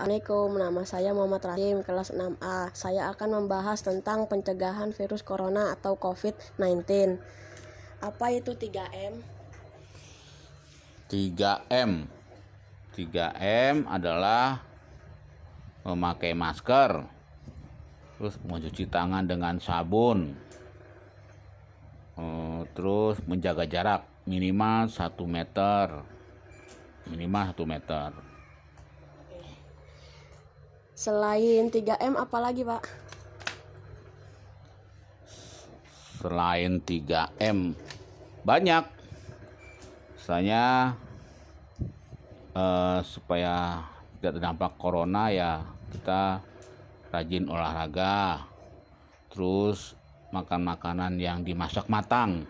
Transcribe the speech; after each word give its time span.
Assalamualaikum, 0.00 0.56
nama 0.56 0.80
saya 0.88 1.12
Muhammad 1.12 1.44
Rahim, 1.44 1.84
kelas 1.84 2.16
6A. 2.16 2.72
Saya 2.72 3.12
akan 3.12 3.44
membahas 3.44 3.84
tentang 3.84 4.24
pencegahan 4.24 4.96
virus 4.96 5.20
corona 5.20 5.76
atau 5.76 5.92
COVID-19. 6.00 7.20
Apa 8.00 8.32
itu 8.32 8.56
3M? 8.56 9.20
3M 11.12 12.08
3M 12.96 13.84
adalah 13.92 14.64
memakai 15.84 16.32
masker 16.32 17.04
terus 18.16 18.40
mencuci 18.40 18.88
tangan 18.88 19.28
dengan 19.28 19.60
sabun 19.60 20.32
eh, 22.16 22.60
terus 22.72 23.20
menjaga 23.28 23.68
jarak 23.68 24.08
minimal 24.24 24.88
1 24.88 24.96
meter 25.28 26.00
minimal 27.04 27.52
1 27.52 27.68
meter 27.68 28.29
Selain 31.00 31.72
3M 31.72 32.12
apa 32.20 32.36
lagi, 32.44 32.60
Pak? 32.60 33.00
selain 36.20 36.84
3M 36.84 37.72
banyak 38.44 38.84
misalnya 40.20 40.92
eh, 42.52 43.00
supaya 43.00 43.80
tidak 44.20 44.36
terdampak 44.36 44.76
corona 44.76 45.32
ya 45.32 45.64
kita 45.88 46.44
rajin 47.08 47.48
olahraga 47.48 48.44
terus 49.32 49.96
makan 50.28 50.60
makanan 50.68 51.16
yang 51.16 51.40
dimasak 51.40 51.88
matang 51.88 52.44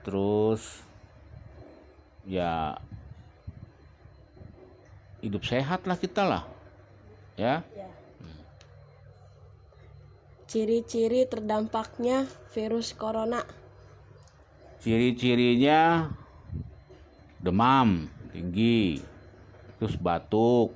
terus 0.00 0.80
ya 2.24 2.80
hidup 5.20 5.44
sehat 5.44 5.84
lah 5.84 6.00
kita 6.00 6.24
lah 6.24 6.42
ya 7.38 7.62
Ciri-ciri 10.48 11.28
terdampaknya 11.28 12.24
virus 12.56 12.96
corona. 12.96 13.44
ciri-cirinya 14.78 16.06
demam 17.42 18.06
tinggi 18.30 19.02
terus 19.76 19.98
batuk 19.98 20.70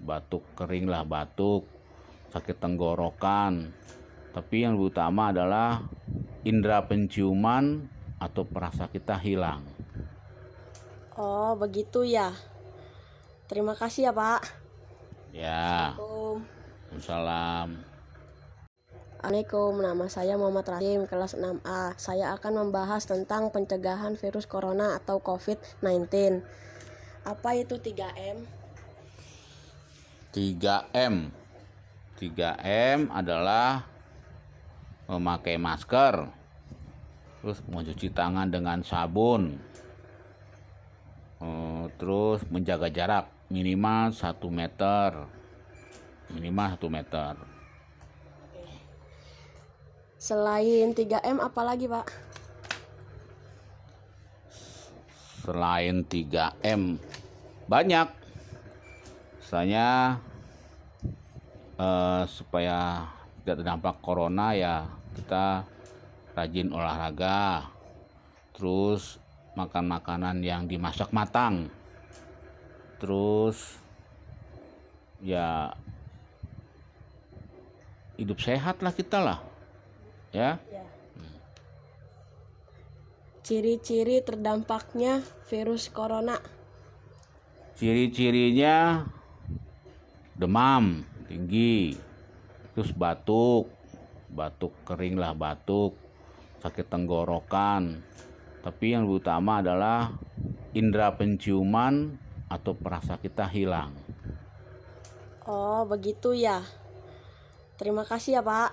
batuk 0.00 0.40
kering 0.56 0.88
lah 0.88 1.04
batuk 1.04 1.68
sakit 2.32 2.56
tenggorokan 2.56 3.68
tapi 4.32 4.64
yang 4.64 4.80
utama 4.80 5.28
adalah 5.28 5.84
indera 6.40 6.80
penciuman 6.88 7.84
atau 8.16 8.48
perasa 8.48 8.88
kita 8.88 9.20
hilang 9.20 9.60
Oh, 11.14 11.54
begitu 11.54 12.02
ya. 12.02 12.34
Terima 13.46 13.78
kasih 13.78 14.10
ya, 14.10 14.12
Pak. 14.12 14.63
Ya 15.34 15.90
Assalamualaikum. 15.98 16.36
salam 17.02 17.68
Assalamualaikum, 19.24 19.80
nama 19.80 20.04
saya 20.12 20.36
Muhammad 20.36 20.68
Rahim, 20.68 21.08
kelas 21.08 21.32
6A. 21.40 21.96
Saya 21.96 22.36
akan 22.36 22.68
membahas 22.68 23.08
tentang 23.08 23.48
pencegahan 23.48 24.20
virus 24.20 24.44
corona 24.44 25.00
atau 25.00 25.16
COVID-19. 25.16 26.44
Apa 27.24 27.56
itu 27.56 27.80
3M? 27.80 28.44
3M 30.36 31.32
3M 32.20 33.08
adalah 33.12 33.88
memakai 35.08 35.56
masker 35.60 36.28
terus 37.44 37.60
mencuci 37.68 38.08
tangan 38.08 38.48
dengan 38.48 38.80
sabun 38.80 39.60
terus 41.96 42.42
menjaga 42.50 42.90
jarak 42.90 43.26
minimal 43.48 44.10
1 44.10 44.38
meter. 44.50 45.10
Minimal 46.32 46.68
1 46.76 46.88
meter. 46.90 47.32
Selain 50.16 50.88
3M 50.96 51.36
apa 51.36 51.60
lagi, 51.60 51.84
Pak? 51.84 52.34
selain 55.44 56.00
3M 56.08 56.96
banyak. 57.68 58.08
Misalnya 59.44 60.16
eh, 61.76 62.22
supaya 62.24 63.04
tidak 63.44 63.60
terdampak 63.60 64.00
corona 64.00 64.56
ya 64.56 64.88
kita 65.12 65.68
rajin 66.32 66.72
olahraga. 66.72 67.68
Terus 68.56 69.20
makan 69.54 69.84
makanan 69.86 70.40
yang 70.40 70.64
dimasak 70.64 71.12
matang 71.12 71.68
terus 72.98 73.78
ya 75.24 75.72
hidup 78.14 78.38
sehat 78.38 78.78
lah 78.84 78.92
kita 78.94 79.18
lah 79.18 79.38
ya. 80.34 80.58
Ciri-ciri 83.44 84.24
terdampaknya 84.24 85.20
virus 85.52 85.92
corona. 85.92 86.40
ciri-cirinya 87.74 89.04
demam 90.32 91.04
tinggi 91.28 91.92
terus 92.72 92.90
batuk. 92.96 93.68
Batuk 94.32 94.72
kering 94.88 95.20
lah 95.20 95.36
batuk. 95.36 95.94
Sakit 96.64 96.88
tenggorokan. 96.88 98.00
Tapi 98.64 98.96
yang 98.96 99.04
utama 99.06 99.60
adalah 99.60 100.08
indera 100.72 101.12
penciuman 101.12 102.16
atau 102.48 102.72
perasa 102.76 103.16
kita 103.20 103.44
hilang 103.48 103.92
Oh, 105.44 105.84
begitu 105.84 106.32
ya. 106.32 106.64
Terima 107.76 108.00
kasih 108.08 108.40
ya, 108.40 108.42
Pak. 108.44 108.70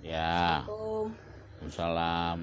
ya 0.00 0.64
Assalamualaikum. 0.64 1.06
salam 1.68 2.38